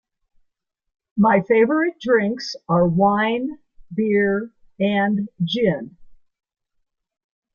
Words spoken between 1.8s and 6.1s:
drinks are wine, beer and gin.